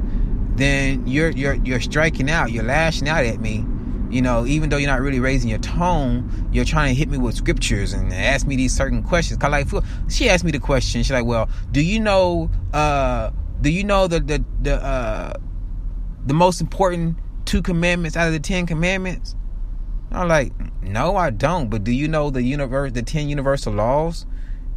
then 0.57 1.05
you're 1.07 1.29
you're 1.29 1.53
you're 1.53 1.79
striking 1.79 2.29
out. 2.29 2.51
You're 2.51 2.63
lashing 2.63 3.07
out 3.07 3.25
at 3.25 3.39
me. 3.39 3.65
You 4.09 4.21
know, 4.21 4.45
even 4.45 4.69
though 4.69 4.77
you're 4.77 4.89
not 4.89 5.01
really 5.01 5.19
raising 5.19 5.49
your 5.49 5.59
tone, 5.59 6.49
you're 6.51 6.65
trying 6.65 6.93
to 6.93 6.97
hit 6.97 7.09
me 7.09 7.17
with 7.17 7.35
scriptures 7.35 7.93
and 7.93 8.13
ask 8.13 8.47
me 8.47 8.55
these 8.55 8.75
certain 8.75 9.03
questions. 9.03 9.37
Cause 9.37 9.51
like 9.51 9.67
she 10.09 10.29
asked 10.29 10.43
me 10.43 10.51
the 10.51 10.59
question. 10.59 11.03
She's 11.03 11.11
like, 11.11 11.25
"Well, 11.25 11.49
do 11.71 11.81
you 11.81 11.99
know? 11.99 12.49
uh 12.73 13.31
Do 13.61 13.69
you 13.69 13.83
know 13.83 14.07
the 14.07 14.19
the 14.19 14.43
the 14.61 14.75
uh 14.83 15.33
the 16.25 16.33
most 16.33 16.61
important 16.61 17.17
two 17.45 17.61
commandments 17.61 18.15
out 18.15 18.27
of 18.27 18.33
the 18.33 18.39
Ten 18.39 18.65
Commandments?" 18.65 19.35
I'm 20.11 20.29
like, 20.29 20.53
"No, 20.81 21.17
I 21.17 21.29
don't. 21.29 21.69
But 21.69 21.83
do 21.83 21.91
you 21.91 22.07
know 22.07 22.29
the 22.29 22.41
universe, 22.41 22.93
the 22.93 23.03
ten 23.03 23.27
universal 23.27 23.73
laws?" 23.73 24.25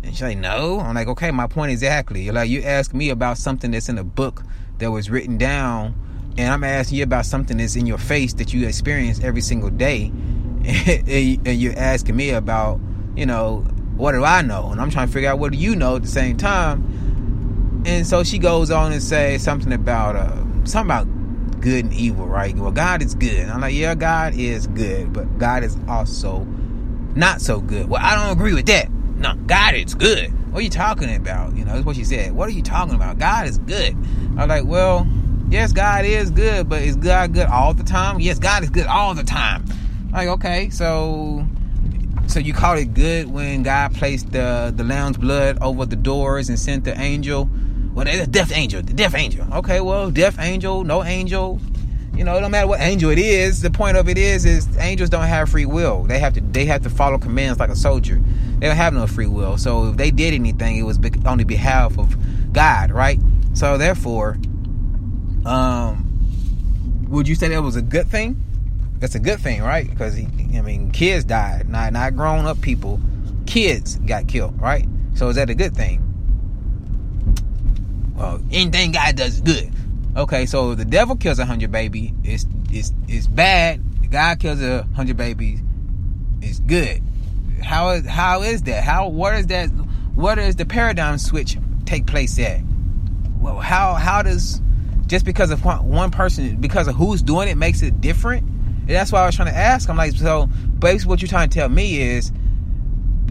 And 0.03 0.13
she's 0.13 0.23
like, 0.23 0.39
"No." 0.39 0.81
I'm 0.81 0.95
like, 0.95 1.09
"Okay, 1.09 1.31
my 1.31 1.47
point 1.47 1.71
exactly. 1.71 2.23
You're 2.23 2.35
like, 2.35 2.51
you 2.51 2.63
ask 2.63 2.93
me 2.93 3.11
about 3.11 3.39
something 3.39 3.71
that's 3.71 3.89
in 3.89 3.97
a 3.97 4.05
book." 4.05 4.43
That 4.81 4.91
was 4.91 5.09
written 5.09 5.39
down 5.39 5.95
and 6.37 6.53
I'm 6.53 6.65
asking 6.65 6.99
you 6.99 7.05
about 7.05 7.27
something 7.27 7.59
that's 7.59 7.77
in 7.77 7.87
your 7.87 7.99
face 7.99 8.35
that 8.35 8.53
you 8.53 8.67
experience 8.67 9.21
every 9.23 9.41
single 9.41 9.71
day 9.71 10.07
and 10.65 11.47
you're 11.47 11.79
asking 11.79 12.17
me 12.17 12.31
about 12.31 12.81
you 13.17 13.27
know 13.27 13.65
what 13.97 14.13
do 14.13 14.25
I 14.25 14.41
know? 14.41 14.71
And 14.71 14.81
I'm 14.81 14.91
trying 14.91 15.09
to 15.09 15.13
figure 15.13 15.29
out 15.29 15.39
what 15.39 15.53
do 15.53 15.59
you 15.59 15.77
know 15.77 15.97
at 15.97 16.03
the 16.03 16.09
same 16.09 16.39
time? 16.39 17.83
And 17.85 18.07
so 18.07 18.25
she 18.25 18.39
goes 18.39 18.71
on 18.71 18.93
and 18.93 19.03
say 19.03 19.37
something 19.37 19.75
about 19.75 20.17
uh, 20.17 20.37
something 20.65 20.91
about 20.91 21.61
good 21.61 21.85
and 21.85 21.95
evil 21.95 22.27
right? 22.27 22.57
Well 22.57 22.73
God 22.73 23.03
is 23.03 23.15
good. 23.15 23.39
And 23.39 23.51
I'm 23.51 23.61
like 23.61 23.75
yeah 23.75 23.95
God 23.95 24.35
is 24.35 24.67
good 24.67 25.13
but 25.13 25.39
God 25.39 25.63
is 25.65 25.77
also 25.89 26.45
not 27.15 27.43
so 27.43 27.61
good. 27.61 27.89
Well 27.89 28.01
I 28.03 28.15
don't 28.15 28.33
agree 28.33 28.55
with 28.55 28.67
that. 28.67 28.91
No 28.91 29.35
God 29.47 29.75
is 29.75 29.95
good 29.95 30.33
what 30.51 30.61
are 30.61 30.63
you 30.63 30.71
talking 30.71 31.15
about? 31.15 31.55
You 31.57 31.65
know, 31.65 31.75
that's 31.75 31.87
what 31.87 31.97
she 31.97 32.05
said. 32.05 32.33
What 32.33 32.49
are 32.49 32.53
you 32.53 32.63
talking 32.63 32.95
about? 32.95 33.19
God 33.19 33.47
is 33.47 33.59
good. 33.59 33.97
I 34.37 34.47
was 34.47 34.49
like, 34.49 34.65
well, 34.65 35.07
yes, 35.49 35.73
God 35.73 36.05
is 36.05 36.31
good, 36.31 36.69
but 36.69 36.83
is 36.83 36.97
God 36.97 37.33
good 37.35 37.47
all 37.47 37.73
the 37.73 37.85
time? 37.85 38.19
Yes, 38.21 38.39
God 38.39 38.63
is 38.65 38.71
good 38.71 38.87
all 38.87 39.15
the 39.15 39.23
time. 39.23 39.65
I'm 40.07 40.13
like, 40.13 40.29
okay, 40.29 40.71
so 40.71 41.47
so 42.27 42.39
you 42.39 42.53
call 42.53 42.77
it 42.77 42.95
good 42.95 43.31
when 43.31 43.63
God 43.63 43.95
placed 43.95 44.33
the 44.33 44.73
the 44.75 44.85
lamb's 44.85 45.19
blood 45.19 45.59
over 45.61 45.87
the 45.87 45.97
doors 45.97 46.49
and 46.49 46.59
sent 46.59 46.85
the 46.85 46.99
angel? 46.99 47.49
Well, 47.95 48.07
the 48.07 48.27
death 48.27 48.53
angel, 48.53 48.83
the 48.83 48.93
death 48.93 49.15
angel. 49.15 49.47
Okay, 49.55 49.81
well, 49.81 50.11
death 50.11 50.39
angel, 50.39 50.85
no 50.85 51.03
angel. 51.05 51.61
You 52.15 52.25
know, 52.25 52.37
it 52.37 52.41
don't 52.41 52.51
matter 52.51 52.67
what 52.67 52.81
angel 52.81 53.11
it 53.11 53.19
is. 53.19 53.63
The 53.63 53.71
point 53.71 53.97
of 53.97 54.09
it 54.09 54.19
is, 54.19 54.45
is 54.45 54.69
angels 54.79 55.11
don't 55.11 55.27
have 55.27 55.49
free 55.49 55.65
will. 55.65 56.03
They 56.05 56.19
have 56.19 56.35
to 56.35 56.41
they 56.41 56.65
have 56.67 56.83
to 56.83 56.91
follow 56.91 57.19
commands 57.19 57.59
like 57.59 57.71
a 57.71 57.77
soldier. 57.77 58.21
They 58.61 58.67
don't 58.67 58.77
have 58.77 58.93
no 58.93 59.07
free 59.07 59.27
will. 59.27 59.57
So 59.57 59.87
if 59.89 59.97
they 59.97 60.11
did 60.11 60.35
anything, 60.35 60.77
it 60.77 60.83
was 60.83 60.99
on 61.25 61.39
the 61.39 61.45
behalf 61.45 61.99
of 61.99 62.15
God, 62.53 62.91
right? 62.91 63.19
So 63.55 63.79
therefore, 63.79 64.39
um, 65.47 66.07
would 67.09 67.27
you 67.27 67.35
say 67.35 67.49
that 67.49 67.63
was 67.63 67.77
a 67.77 67.83
good 67.83 68.09
thing? 68.09 68.43
That's 68.99 69.15
a 69.15 69.19
good 69.19 69.41
thing, 69.41 69.63
right? 69.63 69.89
Because 69.89 70.19
I 70.19 70.61
mean, 70.61 70.91
kids 70.91 71.25
died, 71.25 71.71
not 71.71 71.95
not 71.95 72.15
grown 72.15 72.45
up 72.45 72.61
people. 72.61 73.01
Kids 73.47 73.97
got 73.97 74.29
killed, 74.29 74.61
right? 74.61 74.87
So 75.15 75.29
is 75.31 75.37
that 75.37 75.49
a 75.49 75.55
good 75.55 75.75
thing? 75.75 76.07
Well, 78.15 78.43
anything 78.53 78.93
God 78.93 79.17
does 79.17 79.37
is 79.37 79.41
good. 79.41 79.73
Okay, 80.17 80.45
so 80.45 80.75
the 80.75 80.85
devil 80.85 81.17
kills 81.17 81.39
a 81.39 81.47
hundred 81.47 81.73
baby, 81.73 82.13
it's 82.25 82.45
it's 82.71 82.93
it's 83.09 83.27
bad. 83.27 83.81
God 84.11 84.39
kills 84.39 84.61
a 84.61 84.83
hundred 84.95 85.17
babies, 85.17 85.61
it's 86.43 86.59
good. 86.59 87.03
How 87.63 87.91
is 87.91 88.07
how 88.07 88.43
is 88.43 88.63
that? 88.63 88.85
How 88.85 89.09
what 89.09 89.35
is 89.35 89.47
that? 89.49 89.69
What 90.15 90.39
is 90.39 90.57
the 90.57 90.67
paradigm 90.67 91.19
switch 91.19 91.57
take 91.85 92.07
place 92.07 92.39
at? 92.39 92.61
Well, 93.41 93.59
how 93.59 93.95
how 93.95 94.23
does 94.23 94.61
just 95.07 95.25
because 95.25 95.51
of 95.51 95.65
one 95.65 96.11
person 96.11 96.57
because 96.57 96.89
of 96.89 96.95
who's 96.95 97.23
doing 97.23 97.49
it 97.49 97.57
makes 97.57 97.83
it 97.83 98.01
different? 98.01 98.43
And 98.43 98.89
that's 98.89 99.13
why 99.13 99.23
I 99.23 99.27
was 99.27 99.37
trying 99.37 99.49
to 99.49 99.57
ask. 99.57 99.89
I'm 99.89 99.97
like, 99.97 100.13
so 100.13 100.47
basically, 100.79 101.11
what 101.11 101.23
you're 101.23 101.29
trying 101.29 101.49
to 101.49 101.55
tell 101.55 101.69
me 101.69 102.01
is, 102.01 102.33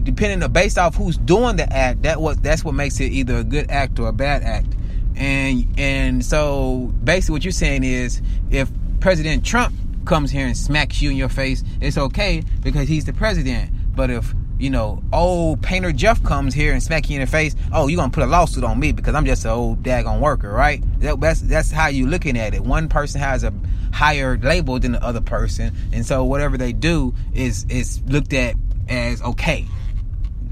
depending 0.02 0.42
on 0.42 0.52
based 0.52 0.78
off 0.78 0.94
who's 0.94 1.16
doing 1.18 1.56
the 1.56 1.70
act, 1.72 2.02
that 2.02 2.20
what 2.20 2.42
that's 2.42 2.64
what 2.64 2.74
makes 2.74 3.00
it 3.00 3.12
either 3.12 3.36
a 3.36 3.44
good 3.44 3.70
act 3.70 3.98
or 3.98 4.08
a 4.08 4.12
bad 4.12 4.42
act. 4.42 4.74
And 5.16 5.66
and 5.78 6.24
so 6.24 6.92
basically, 7.04 7.34
what 7.34 7.44
you're 7.44 7.52
saying 7.52 7.84
is, 7.84 8.22
if 8.50 8.70
President 9.00 9.44
Trump 9.44 9.74
comes 10.04 10.30
here 10.30 10.46
and 10.46 10.56
smacks 10.56 11.00
you 11.00 11.10
in 11.10 11.16
your 11.16 11.28
face, 11.28 11.62
it's 11.80 11.98
okay 11.98 12.42
because 12.62 12.88
he's 12.88 13.04
the 13.04 13.12
president. 13.12 13.70
But 13.94 14.10
if 14.10 14.34
you 14.60 14.68
know, 14.68 15.02
old 15.12 15.62
painter 15.62 15.90
Jeff 15.90 16.22
comes 16.22 16.52
here 16.52 16.72
and 16.72 16.82
smack 16.82 17.08
you 17.08 17.16
in 17.16 17.22
the 17.22 17.26
face, 17.26 17.56
oh, 17.72 17.86
you're 17.86 17.96
gonna 17.96 18.12
put 18.12 18.22
a 18.22 18.26
lawsuit 18.26 18.62
on 18.62 18.78
me 18.78 18.92
because 18.92 19.14
I'm 19.14 19.24
just 19.24 19.44
an 19.44 19.52
old 19.52 19.82
daggone 19.82 20.20
worker, 20.20 20.50
right? 20.50 20.82
That, 21.00 21.18
that's 21.18 21.40
that's 21.40 21.70
how 21.70 21.88
you're 21.88 22.08
looking 22.08 22.38
at 22.38 22.54
it. 22.54 22.62
One 22.62 22.88
person 22.88 23.20
has 23.20 23.42
a 23.42 23.52
higher 23.92 24.36
label 24.36 24.78
than 24.78 24.92
the 24.92 25.02
other 25.02 25.22
person, 25.22 25.74
and 25.92 26.04
so 26.04 26.24
whatever 26.24 26.58
they 26.58 26.72
do 26.72 27.14
is 27.32 27.64
is 27.70 28.02
looked 28.06 28.34
at 28.34 28.54
as 28.88 29.22
okay. 29.22 29.66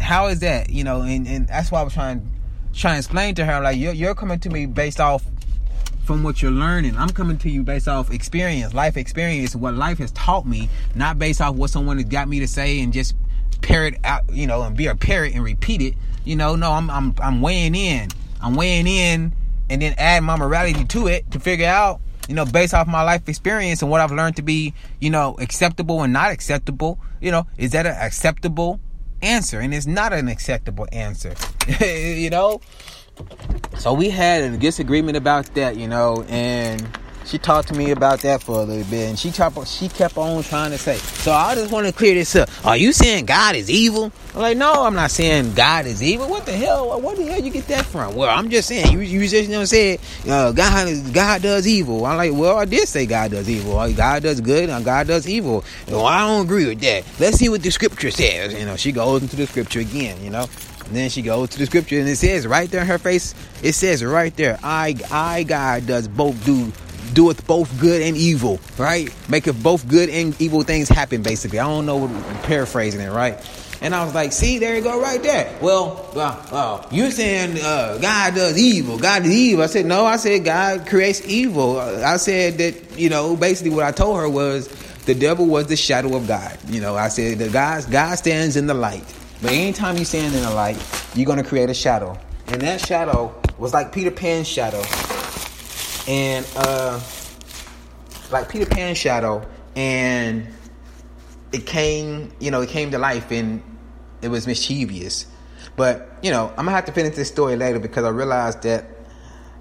How 0.00 0.28
is 0.28 0.40
that? 0.40 0.70
You 0.70 0.84
know, 0.84 1.02
and, 1.02 1.26
and 1.26 1.48
that's 1.48 1.70
why 1.70 1.80
I 1.80 1.82
was 1.82 1.92
trying 1.92 2.26
trying 2.72 2.94
to 2.94 2.98
explain 2.98 3.34
to 3.34 3.44
her, 3.44 3.60
like 3.60 3.76
you're 3.76 3.92
you're 3.92 4.14
coming 4.14 4.40
to 4.40 4.48
me 4.48 4.64
based 4.64 5.00
off 5.00 5.24
from 6.04 6.22
what 6.22 6.40
you're 6.40 6.50
learning. 6.50 6.96
I'm 6.96 7.10
coming 7.10 7.36
to 7.38 7.50
you 7.50 7.62
based 7.62 7.88
off 7.88 8.10
experience, 8.10 8.72
life 8.72 8.96
experience, 8.96 9.54
what 9.54 9.74
life 9.74 9.98
has 9.98 10.10
taught 10.12 10.46
me, 10.46 10.70
not 10.94 11.18
based 11.18 11.42
off 11.42 11.54
what 11.56 11.68
someone 11.68 11.98
has 11.98 12.06
got 12.06 12.28
me 12.28 12.40
to 12.40 12.48
say 12.48 12.80
and 12.80 12.94
just 12.94 13.14
parrot 13.62 13.96
out, 14.04 14.24
you 14.32 14.46
know, 14.46 14.62
and 14.62 14.76
be 14.76 14.86
a 14.86 14.94
parrot 14.94 15.34
and 15.34 15.44
repeat 15.44 15.82
it. 15.82 15.94
You 16.24 16.36
know, 16.36 16.56
no, 16.56 16.72
I'm 16.72 16.90
I'm 16.90 17.14
I'm 17.22 17.40
weighing 17.40 17.74
in. 17.74 18.08
I'm 18.40 18.54
weighing 18.54 18.86
in 18.86 19.32
and 19.70 19.82
then 19.82 19.94
add 19.98 20.22
my 20.22 20.36
morality 20.36 20.84
to 20.84 21.06
it 21.08 21.30
to 21.32 21.40
figure 21.40 21.66
out, 21.66 22.00
you 22.28 22.34
know, 22.34 22.44
based 22.44 22.74
off 22.74 22.86
my 22.86 23.02
life 23.02 23.28
experience 23.28 23.82
and 23.82 23.90
what 23.90 24.00
I've 24.00 24.12
learned 24.12 24.36
to 24.36 24.42
be, 24.42 24.74
you 25.00 25.10
know, 25.10 25.36
acceptable 25.38 26.02
and 26.02 26.12
not 26.12 26.30
acceptable. 26.30 26.98
You 27.20 27.30
know, 27.30 27.46
is 27.56 27.72
that 27.72 27.86
an 27.86 27.96
acceptable 27.96 28.80
answer? 29.22 29.60
And 29.60 29.74
it's 29.74 29.86
not 29.86 30.12
an 30.12 30.28
acceptable 30.28 30.86
answer. 30.92 31.34
you 31.84 32.30
know? 32.30 32.60
So 33.78 33.92
we 33.92 34.10
had 34.10 34.42
a 34.42 34.56
disagreement 34.56 35.16
about 35.16 35.54
that, 35.54 35.76
you 35.76 35.88
know, 35.88 36.24
and 36.28 36.86
she 37.28 37.36
talked 37.36 37.68
to 37.68 37.74
me 37.74 37.90
about 37.90 38.20
that 38.20 38.42
for 38.42 38.60
a 38.60 38.62
little 38.62 38.90
bit, 38.90 39.10
and 39.10 39.18
she 39.18 39.30
kept 39.30 39.68
she 39.68 39.88
kept 39.88 40.16
on 40.16 40.42
trying 40.42 40.70
to 40.70 40.78
say. 40.78 40.96
So 40.96 41.30
I 41.32 41.54
just 41.54 41.70
want 41.70 41.86
to 41.86 41.92
clear 41.92 42.14
this 42.14 42.34
up. 42.34 42.48
Are 42.64 42.76
you 42.76 42.92
saying 42.94 43.26
God 43.26 43.54
is 43.54 43.68
evil? 43.68 44.10
I'm 44.34 44.40
like, 44.40 44.56
no, 44.56 44.84
I'm 44.84 44.94
not 44.94 45.10
saying 45.10 45.52
God 45.52 45.84
is 45.84 46.02
evil. 46.02 46.26
What 46.28 46.46
the 46.46 46.52
hell? 46.52 46.98
What 47.00 47.18
the 47.18 47.24
hell 47.24 47.40
you 47.40 47.50
get 47.50 47.66
that 47.66 47.84
from? 47.84 48.14
Well, 48.14 48.30
I'm 48.30 48.48
just 48.48 48.68
saying 48.68 48.92
you 48.92 49.00
you 49.00 49.28
just 49.28 49.50
you 49.50 49.56
know 49.56 49.66
said 49.66 50.00
uh, 50.26 50.52
God 50.52 51.12
God 51.12 51.42
does 51.42 51.68
evil. 51.68 52.06
I'm 52.06 52.16
like, 52.16 52.32
well, 52.32 52.56
I 52.56 52.64
did 52.64 52.88
say 52.88 53.04
God 53.04 53.30
does 53.32 53.48
evil. 53.48 53.74
God 53.92 54.22
does 54.22 54.40
good 54.40 54.70
and 54.70 54.84
God 54.84 55.06
does 55.06 55.28
evil. 55.28 55.64
Well, 55.86 56.06
I 56.06 56.26
don't 56.26 56.46
agree 56.46 56.66
with 56.66 56.80
that. 56.80 57.04
Let's 57.20 57.36
see 57.36 57.50
what 57.50 57.62
the 57.62 57.70
scripture 57.70 58.10
says. 58.10 58.54
You 58.54 58.64
know, 58.64 58.76
she 58.76 58.90
goes 58.90 59.20
into 59.20 59.36
the 59.36 59.46
scripture 59.46 59.80
again. 59.80 60.22
You 60.24 60.30
know. 60.30 60.46
And 60.86 60.96
then 60.96 61.10
she 61.10 61.20
goes 61.20 61.50
to 61.50 61.58
the 61.58 61.66
scripture 61.66 61.98
and 61.98 62.08
it 62.08 62.16
says 62.16 62.46
right 62.46 62.70
there 62.70 62.80
in 62.80 62.86
her 62.86 62.96
face, 62.96 63.34
it 63.62 63.74
says 63.74 64.02
right 64.02 64.34
there, 64.34 64.58
I 64.62 64.96
I 65.10 65.42
God 65.42 65.86
does 65.86 66.08
both 66.08 66.42
do 66.46 66.72
doeth 67.14 67.46
both 67.46 67.78
good 67.80 68.02
and 68.02 68.16
evil, 68.16 68.60
right? 68.76 69.08
Maketh 69.28 69.62
both 69.62 69.86
good 69.88 70.08
and 70.08 70.40
evil 70.40 70.62
things 70.62 70.88
happen, 70.88 71.22
basically. 71.22 71.58
I 71.58 71.64
don't 71.64 71.86
know 71.86 71.96
what 71.96 72.10
I'm 72.10 72.42
paraphrasing 72.42 73.00
it, 73.00 73.10
right? 73.10 73.38
And 73.80 73.94
I 73.94 74.04
was 74.04 74.14
like, 74.14 74.32
see, 74.32 74.58
there 74.58 74.76
you 74.76 74.82
go, 74.82 75.00
right 75.00 75.22
there. 75.22 75.56
Well, 75.62 76.10
well, 76.14 76.44
well 76.50 76.88
you're 76.90 77.12
saying 77.12 77.58
uh, 77.62 77.98
God 78.00 78.34
does 78.34 78.58
evil. 78.58 78.98
God 78.98 79.24
is 79.24 79.30
evil. 79.30 79.62
I 79.62 79.66
said, 79.66 79.86
no, 79.86 80.04
I 80.04 80.16
said 80.16 80.44
God 80.44 80.86
creates 80.88 81.24
evil. 81.26 81.78
I 81.78 82.16
said 82.16 82.58
that, 82.58 82.98
you 82.98 83.08
know, 83.08 83.36
basically 83.36 83.70
what 83.70 83.84
I 83.84 83.92
told 83.92 84.18
her 84.18 84.28
was 84.28 84.68
the 85.04 85.14
devil 85.14 85.46
was 85.46 85.68
the 85.68 85.76
shadow 85.76 86.16
of 86.16 86.26
God. 86.26 86.58
You 86.68 86.80
know, 86.80 86.96
I 86.96 87.08
said 87.08 87.38
that 87.38 87.52
God, 87.52 87.90
God 87.90 88.16
stands 88.16 88.56
in 88.56 88.66
the 88.66 88.74
light. 88.74 89.04
But 89.40 89.52
anytime 89.52 89.96
you 89.96 90.04
stand 90.04 90.34
in 90.34 90.42
the 90.42 90.50
light, 90.50 90.82
you're 91.14 91.26
going 91.26 91.42
to 91.42 91.48
create 91.48 91.70
a 91.70 91.74
shadow. 91.74 92.18
And 92.48 92.60
that 92.62 92.80
shadow 92.80 93.32
was 93.58 93.72
like 93.72 93.92
Peter 93.92 94.10
Pan's 94.10 94.48
shadow 94.48 94.82
and 96.08 96.46
uh, 96.56 97.00
like 98.32 98.48
Peter 98.48 98.66
Pan 98.66 98.94
shadow, 98.96 99.46
and 99.76 100.48
it 101.52 101.66
came, 101.66 102.32
you 102.40 102.50
know, 102.50 102.62
it 102.62 102.70
came 102.70 102.90
to 102.90 102.98
life, 102.98 103.30
and 103.30 103.62
it 104.22 104.28
was 104.28 104.46
mischievous. 104.46 105.26
But 105.76 106.18
you 106.22 106.30
know, 106.30 106.48
I'm 106.48 106.64
gonna 106.64 106.72
have 106.72 106.86
to 106.86 106.92
finish 106.92 107.14
this 107.14 107.28
story 107.28 107.54
later 107.54 107.78
because 107.78 108.04
I 108.04 108.08
realized 108.08 108.62
that 108.62 108.86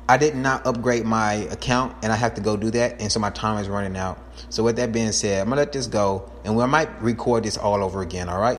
I 0.09 0.15
did 0.15 0.35
not 0.35 0.65
upgrade 0.65 1.05
my 1.05 1.33
account 1.33 1.93
and 2.01 2.13
I 2.13 2.15
have 2.15 2.35
to 2.35 2.41
go 2.41 2.55
do 2.55 2.71
that. 2.71 3.01
And 3.01 3.11
so 3.11 3.19
my 3.19 3.29
time 3.29 3.59
is 3.59 3.67
running 3.67 3.97
out. 3.97 4.17
So 4.49 4.63
with 4.63 4.77
that 4.77 4.93
being 4.93 5.11
said, 5.11 5.41
I'm 5.41 5.49
to 5.49 5.57
let 5.57 5.73
this 5.73 5.87
go 5.87 6.31
and 6.45 6.55
we 6.55 6.65
might 6.65 7.01
record 7.01 7.43
this 7.43 7.57
all 7.57 7.83
over 7.83 8.01
again. 8.01 8.29
All 8.29 8.39
right. 8.39 8.55